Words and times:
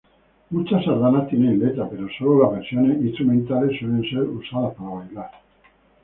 Muchas 0.49 0.83
sardanas 0.83 1.27
tienen 1.27 1.59
letra, 1.59 1.87
pero 1.87 2.07
sólo 2.17 2.41
las 2.43 2.53
versiones 2.53 2.99
instrumentales 3.05 3.77
suelen 3.77 4.01
ser 4.09 4.23
usadas 4.23 4.73
para 4.73 4.89
bailar. 4.89 5.29